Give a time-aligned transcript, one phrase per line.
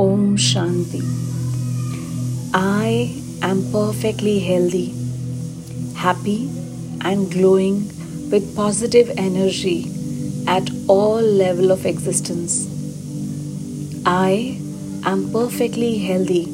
[0.00, 1.00] Om Shanti.
[2.54, 4.94] I am perfectly healthy,
[5.94, 6.48] happy,
[7.02, 7.74] and glowing
[8.30, 9.90] with positive energy
[10.46, 12.54] at all level of existence.
[14.06, 14.58] I
[15.04, 16.44] am perfectly healthy,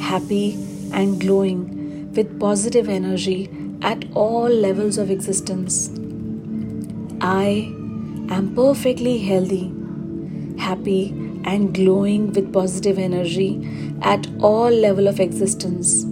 [0.00, 0.54] happy,
[0.92, 3.48] and glowing with positive energy
[3.82, 5.88] at all levels of existence.
[7.20, 7.70] I
[8.38, 9.72] am perfectly healthy,
[10.58, 13.50] happy, and glowing with positive energy
[14.02, 16.04] at all level of existence.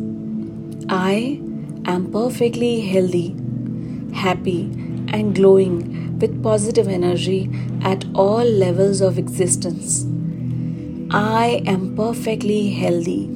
[0.89, 1.41] I
[1.87, 3.37] am perfectly healthy,
[4.15, 4.63] happy,
[5.09, 7.51] and glowing with positive energy
[7.83, 10.05] at all levels of existence.
[11.11, 13.27] I am perfectly healthy,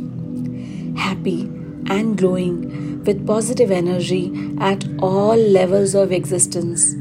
[0.97, 1.43] happy,
[1.91, 6.95] and glowing with positive energy at all levels of existence.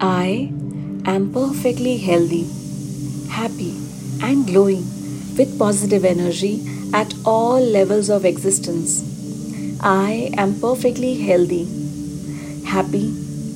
[0.00, 0.52] I
[1.04, 2.46] am perfectly healthy,
[3.28, 3.74] happy,
[4.20, 4.84] and glowing
[5.36, 6.62] with positive energy
[6.92, 9.02] at all levels of existence.
[9.80, 11.64] I am perfectly healthy,
[12.64, 13.08] happy,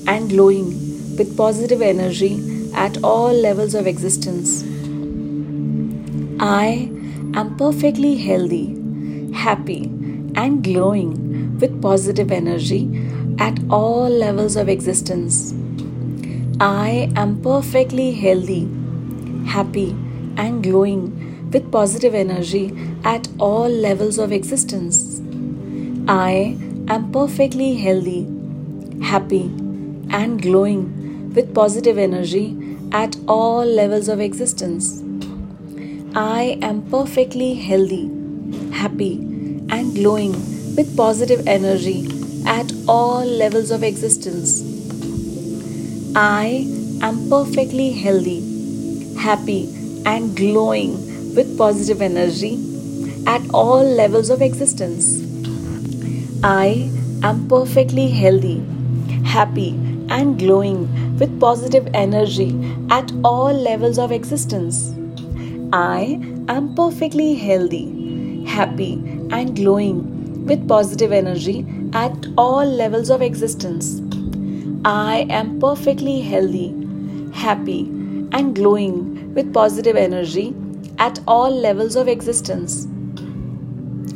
[0.07, 0.69] and glowing
[1.17, 4.63] with positive energy at all levels of existence.
[6.41, 6.91] I
[7.35, 8.67] am perfectly healthy,
[9.33, 9.85] happy,
[10.35, 12.89] and glowing with positive energy
[13.39, 15.55] at all levels of existence.
[16.61, 18.69] I am perfectly healthy,
[19.47, 19.95] happy,
[20.37, 22.73] and glowing with positive energy
[23.05, 25.21] at all levels of existence.
[26.09, 26.57] I
[26.89, 28.27] am perfectly healthy,
[29.03, 29.45] happy,
[30.11, 32.57] and glowing with positive energy
[32.93, 35.03] at all levels of existence.
[36.15, 38.09] I am perfectly healthy,
[38.73, 39.17] happy,
[39.69, 40.33] and glowing
[40.77, 42.09] with positive energy
[42.47, 44.63] at all levels of existence.
[46.15, 46.67] I
[47.03, 48.41] am perfectly healthy,
[49.19, 49.76] happy,
[50.07, 50.93] and glowing
[51.35, 52.55] with positive energy
[53.27, 55.23] at all levels of existence.
[56.45, 56.91] I
[57.23, 58.63] am perfectly healthy,
[59.25, 59.71] happy,
[60.09, 62.55] and glowing with positive energy
[62.91, 64.95] at all levels of existence.
[65.73, 68.93] I am perfectly healthy, happy,
[69.31, 74.01] and glowing with positive energy at all levels of existence.
[74.85, 76.69] I am perfectly healthy,
[77.33, 77.81] happy,
[78.31, 80.55] and glowing with positive energy
[80.99, 82.87] at all levels of existence.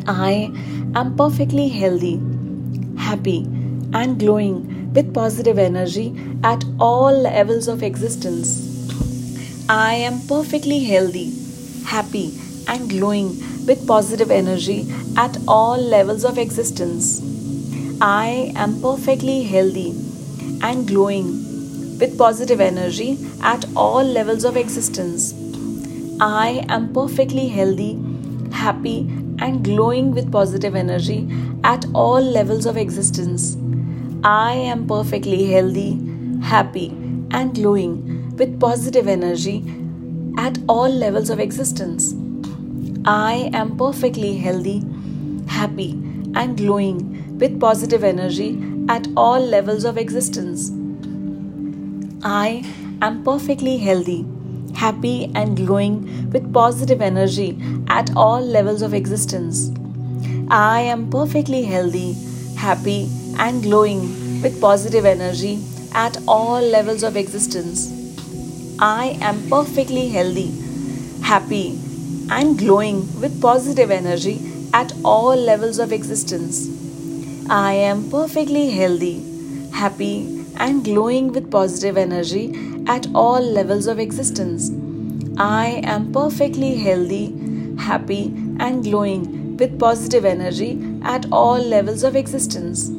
[0.08, 0.50] I
[0.96, 2.16] am perfectly healthy,
[2.96, 3.44] happy,
[3.92, 6.06] and glowing with positive energy
[6.42, 8.48] at all levels of existence.
[9.68, 11.32] I am perfectly healthy,
[11.84, 12.32] happy,
[12.66, 13.28] and glowing
[13.66, 17.20] with positive energy at all levels of existence.
[18.00, 19.90] I am perfectly healthy
[20.62, 21.49] and glowing
[22.00, 25.34] with positive energy at all levels of existence.
[26.20, 27.98] I am perfectly healthy,
[28.52, 29.00] happy,
[29.38, 31.28] and glowing with positive energy
[31.64, 33.56] at all levels of existence.
[34.24, 36.00] I am perfectly healthy,
[36.42, 36.88] happy,
[37.30, 39.62] and glowing with positive energy
[40.36, 42.14] at all levels of existence.
[43.04, 44.82] I am perfectly healthy,
[45.46, 45.92] happy,
[46.34, 50.70] and glowing with positive energy at all levels of existence.
[52.22, 52.62] I
[53.00, 54.26] am perfectly healthy,
[54.74, 57.58] happy, and glowing with positive energy
[57.88, 59.70] at all levels of existence.
[60.50, 62.12] I am perfectly healthy,
[62.58, 65.64] happy, and glowing with positive energy
[65.94, 67.90] at all levels of existence.
[68.78, 70.52] I am perfectly healthy,
[71.22, 71.78] happy,
[72.30, 76.68] and glowing with positive energy at all levels of existence.
[77.48, 79.24] I am perfectly healthy,
[79.72, 82.44] happy, and glowing with positive energy
[82.86, 84.70] at all levels of existence.
[85.38, 87.26] I am perfectly healthy,
[87.78, 88.24] happy,
[88.60, 90.70] and glowing with positive energy
[91.02, 92.90] at all levels of existence.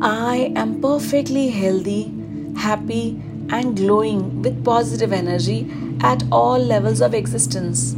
[0.00, 2.10] I am perfectly healthy,
[2.56, 5.70] happy, and glowing with positive energy
[6.00, 7.94] at all levels of existence.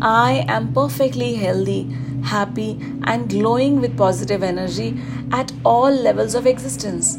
[0.00, 1.84] I am perfectly healthy,
[2.22, 5.00] happy, and glowing with positive energy
[5.32, 7.18] at all levels of existence.